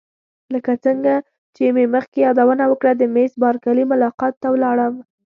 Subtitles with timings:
[0.53, 1.13] لکه څنګه
[1.55, 4.95] چې مې مخکې یادونه وکړه د میس بارکلي ملاقات ته ولاړم.